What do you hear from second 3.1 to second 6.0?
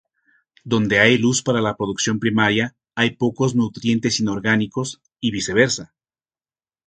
pocos nutrientes inorgánicos, y viceversa.